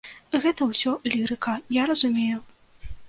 [0.45, 2.39] Гэта ўсё лірыка, я разумею.